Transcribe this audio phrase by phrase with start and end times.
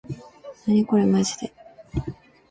[0.65, 1.53] なにこれまじで